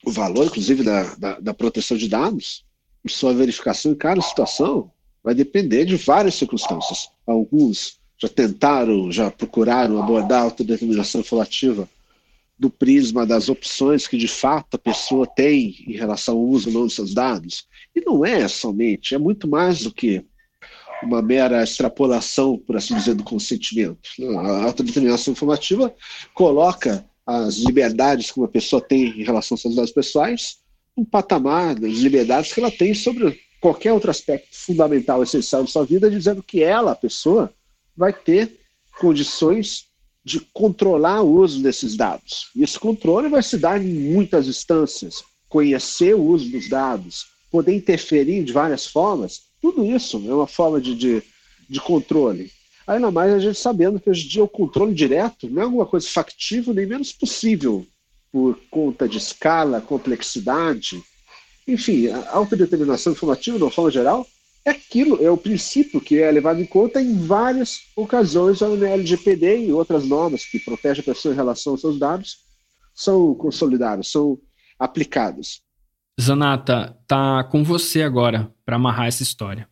o 0.05 0.11
valor, 0.11 0.45
inclusive, 0.45 0.83
da, 0.83 1.15
da, 1.15 1.39
da 1.39 1.53
proteção 1.53 1.95
de 1.95 2.09
dados, 2.09 2.65
e 3.03 3.09
sua 3.09 3.33
verificação 3.33 3.93
em 3.93 3.95
cada 3.95 4.21
situação 4.21 4.91
vai 5.23 5.33
depender 5.33 5.85
de 5.85 5.95
várias 5.95 6.35
circunstâncias. 6.35 7.09
Alguns 7.25 7.99
já 8.17 8.27
tentaram, 8.27 9.11
já 9.11 9.31
procuraram 9.31 10.01
abordar 10.01 10.41
a 10.41 10.43
autodeterminação 10.43 11.21
informativa 11.21 11.87
do 12.61 12.69
prisma 12.69 13.25
das 13.25 13.49
opções 13.49 14.07
que 14.07 14.15
de 14.15 14.27
fato 14.27 14.75
a 14.75 14.77
pessoa 14.77 15.25
tem 15.25 15.83
em 15.87 15.93
relação 15.93 16.35
ao 16.35 16.43
uso 16.43 16.69
ou 16.69 16.73
não 16.75 16.81
dos 16.83 16.93
seus 16.93 17.11
dados. 17.11 17.65
E 17.95 18.01
não 18.01 18.23
é 18.23 18.47
somente, 18.47 19.15
é 19.15 19.17
muito 19.17 19.47
mais 19.47 19.81
do 19.81 19.91
que 19.91 20.23
uma 21.01 21.23
mera 21.23 21.63
extrapolação, 21.63 22.59
por 22.59 22.77
assim 22.77 22.93
dizer, 22.93 23.15
do 23.15 23.23
consentimento. 23.23 24.07
A 24.37 24.65
autodeterminação 24.65 25.31
informativa 25.31 25.91
coloca 26.35 27.03
as 27.25 27.55
liberdades 27.55 28.29
que 28.29 28.37
uma 28.37 28.47
pessoa 28.47 28.79
tem 28.79 29.07
em 29.07 29.23
relação 29.23 29.55
aos 29.55 29.61
seus 29.61 29.75
dados 29.75 29.91
pessoais 29.91 30.57
um 30.95 31.03
patamar 31.03 31.73
das 31.73 31.93
liberdades 31.93 32.53
que 32.53 32.59
ela 32.59 32.69
tem 32.69 32.93
sobre 32.93 33.39
qualquer 33.59 33.91
outro 33.91 34.11
aspecto 34.11 34.49
fundamental, 34.51 35.23
essencial 35.23 35.63
de 35.63 35.71
sua 35.71 35.83
vida, 35.83 36.11
dizendo 36.11 36.43
que 36.43 36.61
ela, 36.61 36.91
a 36.91 36.95
pessoa, 36.95 37.51
vai 37.97 38.13
ter 38.13 38.59
condições 38.99 39.89
de 40.23 40.39
controlar 40.53 41.21
o 41.21 41.31
uso 41.31 41.61
desses 41.61 41.95
dados. 41.95 42.49
E 42.55 42.63
esse 42.63 42.79
controle 42.79 43.29
vai 43.29 43.41
se 43.41 43.57
dar 43.57 43.81
em 43.81 43.93
muitas 43.93 44.47
instâncias. 44.47 45.23
Conhecer 45.49 46.15
o 46.15 46.23
uso 46.23 46.49
dos 46.49 46.69
dados, 46.69 47.25
poder 47.51 47.75
interferir 47.75 48.43
de 48.43 48.53
várias 48.53 48.85
formas, 48.85 49.41
tudo 49.61 49.85
isso 49.85 50.17
é 50.27 50.33
uma 50.33 50.47
forma 50.47 50.79
de, 50.79 50.95
de, 50.95 51.23
de 51.69 51.79
controle. 51.81 52.51
Ainda 52.87 53.11
mais 53.11 53.33
a 53.33 53.39
gente 53.39 53.59
sabendo 53.59 53.99
que 53.99 54.09
hoje 54.09 54.25
em 54.25 54.29
dia 54.29 54.43
o 54.43 54.47
controle 54.47 54.93
direto 54.93 55.49
não 55.49 55.61
é 55.61 55.65
alguma 55.65 55.85
coisa 55.85 56.07
factível, 56.07 56.73
nem 56.73 56.85
menos 56.85 57.11
possível, 57.13 57.85
por 58.31 58.57
conta 58.69 59.07
de 59.07 59.17
escala, 59.17 59.81
complexidade. 59.81 61.01
Enfim, 61.67 62.07
a 62.07 62.31
autodeterminação 62.31 63.13
informativa, 63.13 63.57
de 63.57 63.63
uma 63.63 63.71
forma 63.71 63.91
geral, 63.91 64.25
é 64.65 64.71
aquilo, 64.71 65.23
é 65.23 65.29
o 65.29 65.37
princípio 65.37 65.99
que 65.99 66.19
é 66.19 66.29
levado 66.31 66.59
em 66.59 66.65
conta 66.65 67.01
em 67.01 67.17
várias 67.25 67.79
ocasiões 67.95 68.61
no 68.61 68.85
LGPD 68.85 69.65
e 69.65 69.73
outras 69.73 70.05
normas 70.05 70.45
que 70.45 70.59
protegem 70.59 71.01
a 71.01 71.05
pessoa 71.05 71.33
em 71.33 71.37
relação 71.37 71.73
aos 71.73 71.81
seus 71.81 71.97
dados 71.97 72.37
são 72.93 73.33
consolidados, 73.33 74.11
são 74.11 74.37
aplicados. 74.77 75.61
Zanata, 76.19 76.95
tá 77.07 77.43
com 77.45 77.63
você 77.63 78.03
agora 78.03 78.53
para 78.63 78.75
amarrar 78.75 79.07
essa 79.07 79.23
história. 79.23 79.67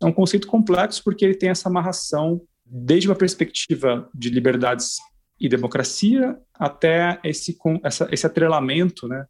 É 0.00 0.06
um 0.06 0.12
conceito 0.12 0.46
complexo 0.46 1.02
porque 1.02 1.24
ele 1.24 1.34
tem 1.34 1.50
essa 1.50 1.68
amarração 1.68 2.40
desde 2.64 3.08
uma 3.08 3.16
perspectiva 3.16 4.08
de 4.14 4.30
liberdades 4.30 4.98
e 5.40 5.48
democracia 5.48 6.38
até 6.54 7.18
esse, 7.24 7.56
essa, 7.82 8.08
esse 8.12 8.26
atrelamento 8.26 9.08
né, 9.08 9.26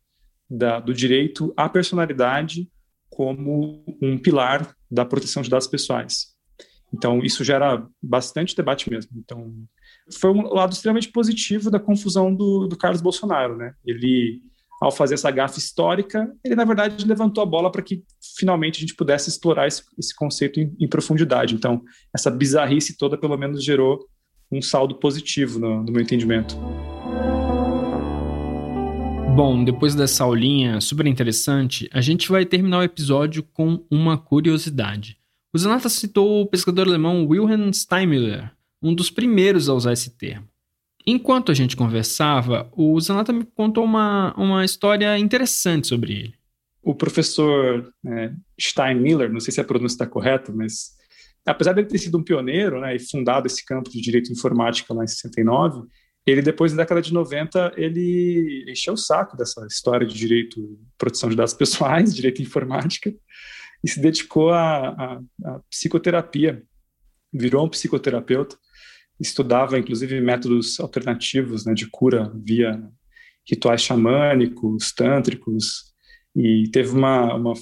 da, 0.49 0.79
do 0.79 0.93
direito 0.93 1.55
à 1.57 1.69
personalidade 1.69 2.69
como 3.09 3.85
um 4.03 4.19
pilar 4.19 4.75
da 4.91 5.05
proteção 5.05 5.43
de 5.43 5.51
dados 5.51 5.67
pessoais. 5.67 6.29
Então, 6.93 7.21
isso 7.21 7.45
gera 7.45 7.87
bastante 8.03 8.57
debate 8.57 8.91
mesmo. 8.91 9.13
Então, 9.17 9.55
foi 10.19 10.31
um 10.31 10.43
lado 10.53 10.73
extremamente 10.73 11.11
positivo 11.11 11.71
da 11.71 11.79
confusão 11.79 12.35
do, 12.35 12.67
do 12.67 12.77
Carlos 12.77 13.01
Bolsonaro, 13.01 13.57
né? 13.57 13.75
Ele 13.85 14.43
ao 14.81 14.91
fazer 14.91 15.13
essa 15.13 15.31
gafa 15.31 15.59
histórica, 15.59 16.33
ele 16.43 16.55
na 16.55 16.65
verdade 16.65 17.07
levantou 17.07 17.43
a 17.43 17.47
bola 17.47 17.71
para 17.71 17.83
que 17.83 18.03
finalmente 18.39 18.79
a 18.79 18.81
gente 18.81 18.95
pudesse 18.95 19.29
explorar 19.29 19.67
esse, 19.67 19.83
esse 19.99 20.15
conceito 20.17 20.59
em, 20.59 20.75
em, 20.81 20.89
profundidade. 20.89 21.55
Então, 21.55 21.83
essa 22.17 22.31
bizarrice 22.31 22.97
toda 22.97 23.19
pelo 23.19 23.37
menos 23.37 23.63
gerou 23.63 24.09
um 24.51 24.63
saldo 24.63 24.99
positivo 24.99 25.59
no, 25.59 25.83
no 25.85 25.93
meu 25.93 26.01
entendimento. 26.01 26.57
Bom, 29.43 29.65
depois 29.65 29.95
dessa 29.95 30.23
aulinha 30.23 30.83
super 30.83 31.07
interessante, 31.07 31.89
a 31.95 32.03
gente 32.03 32.29
vai 32.29 32.45
terminar 32.45 32.81
o 32.81 32.83
episódio 32.83 33.43
com 33.43 33.83
uma 33.91 34.19
curiosidade. 34.19 35.17
O 35.51 35.57
Zanata 35.57 35.89
citou 35.89 36.43
o 36.43 36.47
pescador 36.47 36.87
alemão 36.87 37.27
Wilhelm 37.27 37.73
Steinmüller, 37.73 38.53
um 38.83 38.95
dos 38.95 39.11
primeiros 39.11 39.71
a 39.71 39.73
usar 39.73 39.95
esse 39.95 40.11
termo. 40.11 40.47
Enquanto 41.07 41.51
a 41.51 41.55
gente 41.55 41.75
conversava, 41.75 42.71
o 42.77 43.01
Zanata 43.01 43.33
me 43.33 43.45
contou 43.45 43.83
uma, 43.83 44.35
uma 44.37 44.63
história 44.63 45.19
interessante 45.19 45.87
sobre 45.87 46.13
ele. 46.13 46.35
o 46.83 46.95
professor 46.95 47.91
é, 48.07 48.33
Steinmiller, 48.61 49.33
não 49.33 49.41
sei 49.41 49.55
se 49.55 49.61
a 49.63 49.65
pronúncia 49.65 49.95
está 49.95 50.07
correta, 50.07 50.53
mas 50.53 50.91
apesar 51.47 51.73
de 51.73 51.81
ele 51.81 51.89
ter 51.89 51.97
sido 51.97 52.19
um 52.19 52.23
pioneiro 52.23 52.79
né, 52.79 52.95
e 52.95 52.99
fundado 52.99 53.47
esse 53.47 53.65
campo 53.65 53.89
de 53.89 54.03
direito 54.03 54.31
informática 54.31 54.93
lá 54.93 55.03
em 55.03 55.07
69, 55.07 55.89
ele 56.27 56.43
depois, 56.43 56.73
na 56.73 56.83
década 56.83 57.01
de 57.01 57.13
90, 57.13 57.75
ele 57.77 58.65
encheu 58.69 58.95
o 58.95 58.99
saco 58.99 59.37
dessa 59.37 59.67
história 59.67 60.07
de 60.07 60.15
direito, 60.15 60.79
proteção 60.99 61.29
de 61.29 61.37
dados 61.37 61.55
pessoais, 61.55 62.15
direito 62.15 62.43
informática, 62.43 63.13
e 63.83 63.89
se 63.89 64.01
dedicou 64.01 64.51
à, 64.51 65.21
psicoterapia, 65.71 66.63
virou 67.33 67.65
um 67.65 67.69
psicoterapeuta, 67.69 68.57
estudava 69.19 69.79
inclusive 69.79 70.21
métodos 70.21 70.79
alternativos 70.81 71.65
né, 71.65 71.73
de 71.73 71.87
cura 71.87 72.31
via 72.35 72.83
rituais 73.49 73.83
xamânicos, 73.83 74.93
tântricos, 74.93 75.91
e 76.37 76.69
teve 76.71 76.91
uma, 76.91 77.35
uma, 77.35 77.55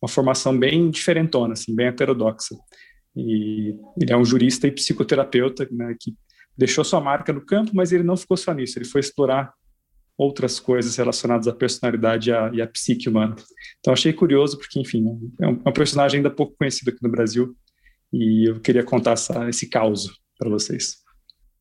uma 0.00 0.08
formação 0.08 0.56
bem 0.56 0.90
diferentona, 0.90 1.52
assim, 1.52 1.74
bem 1.74 1.86
heterodoxa. 1.86 2.56
E 3.14 3.74
ele 4.00 4.12
é 4.12 4.16
um 4.16 4.24
jurista 4.24 4.66
e 4.66 4.72
psicoterapeuta 4.72 5.68
né, 5.70 5.94
que 6.00 6.14
deixou 6.58 6.84
sua 6.84 7.00
marca 7.00 7.32
no 7.32 7.40
campo, 7.40 7.70
mas 7.72 7.92
ele 7.92 8.02
não 8.02 8.16
ficou 8.16 8.36
só 8.36 8.52
nisso, 8.52 8.76
ele 8.76 8.84
foi 8.84 9.00
explorar 9.00 9.54
outras 10.18 10.58
coisas 10.58 10.96
relacionadas 10.96 11.46
à 11.46 11.52
personalidade 11.52 12.30
e 12.30 12.32
à, 12.32 12.50
e 12.52 12.60
à 12.60 12.66
psique 12.66 13.08
humana. 13.08 13.36
Então 13.78 13.92
achei 13.92 14.12
curioso, 14.12 14.58
porque, 14.58 14.80
enfim, 14.80 15.04
é 15.40 15.46
um, 15.46 15.62
é 15.64 15.68
um, 15.68 15.72
personagem 15.72 16.18
ainda 16.18 16.30
pouco 16.30 16.56
conhecido 16.58 16.90
aqui 16.90 16.98
no 17.00 17.08
Brasil, 17.08 17.56
e 18.12 18.50
eu 18.50 18.58
queria 18.58 18.82
contar 18.82 19.12
essa, 19.12 19.48
esse 19.48 19.68
caos 19.68 20.10
para 20.36 20.50
vocês. 20.50 20.96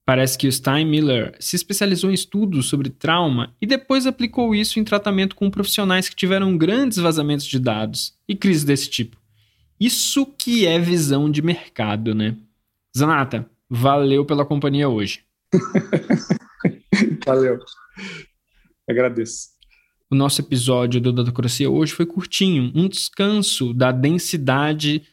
Parece 0.03 0.37
que 0.37 0.47
o 0.47 0.51
Steinmiller 0.51 1.35
se 1.39 1.55
especializou 1.55 2.09
em 2.09 2.13
estudos 2.13 2.67
sobre 2.67 2.89
trauma 2.89 3.53
e 3.61 3.67
depois 3.67 4.07
aplicou 4.07 4.55
isso 4.55 4.79
em 4.79 4.83
tratamento 4.83 5.35
com 5.35 5.51
profissionais 5.51 6.07
que 6.07 6.15
tiveram 6.15 6.57
grandes 6.57 6.97
vazamentos 6.97 7.45
de 7.45 7.59
dados 7.59 8.17
e 8.27 8.33
crises 8.33 8.63
desse 8.63 8.89
tipo. 8.89 9.17
Isso 9.79 10.25
que 10.25 10.65
é 10.65 10.79
visão 10.79 11.29
de 11.29 11.41
mercado, 11.41 12.15
né? 12.15 12.37
Zanata, 12.97 13.47
valeu 13.69 14.25
pela 14.25 14.45
companhia 14.45 14.89
hoje. 14.89 15.23
valeu. 17.25 17.59
Agradeço. 18.89 19.49
O 20.09 20.15
nosso 20.15 20.41
episódio 20.41 21.01
do 21.01 21.11
Datacracia 21.11 21.69
hoje 21.69 21.91
foi 21.91 22.05
curtinho, 22.05 22.71
um 22.73 22.87
descanso 22.87 23.73
da 23.73 23.91
densidade 23.91 25.03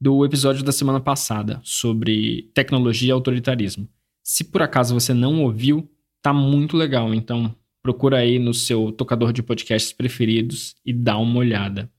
do 0.00 0.24
episódio 0.24 0.64
da 0.64 0.72
semana 0.72 1.00
passada 1.00 1.60
sobre 1.62 2.50
tecnologia 2.54 3.08
e 3.08 3.12
autoritarismo. 3.12 3.88
Se 4.22 4.44
por 4.44 4.62
acaso 4.62 4.94
você 4.94 5.12
não 5.12 5.42
ouviu, 5.42 5.90
tá 6.22 6.32
muito 6.32 6.76
legal, 6.76 7.12
então 7.12 7.54
procura 7.82 8.18
aí 8.18 8.38
no 8.38 8.54
seu 8.54 8.92
tocador 8.92 9.32
de 9.32 9.42
podcasts 9.42 9.92
preferidos 9.92 10.76
e 10.84 10.92
dá 10.92 11.18
uma 11.18 11.38
olhada. 11.38 11.90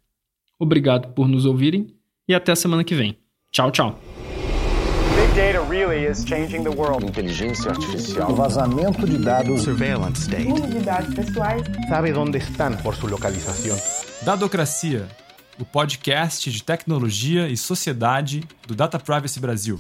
Obrigado 0.59 1.15
por 1.15 1.27
nos 1.27 1.47
ouvirem 1.47 1.87
e 2.29 2.35
até 2.35 2.53
a 2.53 2.57
semana 2.57 2.85
que 2.85 2.95
vem. 2.95 3.17
Tchau, 3.51 3.71
tchau. 3.71 3.99
Big 5.15 5.35
data 5.35 5.61
really 5.69 6.05
is 6.05 6.25
changing 6.25 6.65
the 6.65 6.71
world. 6.71 7.05
Inteligência 7.05 7.71
artificial. 7.71 8.31
O 8.31 8.35
vazamento 8.35 9.07
de 9.07 9.19
dados. 9.19 9.63
Surveillance 9.63 10.23
state. 10.23 10.53
Uso 10.53 10.67
de 10.67 10.81
dados 10.81 11.15
pessoais. 11.15 11.63
Sabe 11.89 12.13
onde 12.13 12.39
estão 12.39 12.77
por 12.79 12.95
sua 12.95 13.11
localização. 13.11 13.77
Dadocracia 14.23 15.07
o 15.59 15.65
podcast 15.65 16.51
de 16.51 16.63
tecnologia 16.63 17.49
e 17.49 17.57
sociedade 17.57 18.43
do 18.67 18.75
Data 18.75 18.99
Privacy 18.99 19.39
Brasil. 19.39 19.79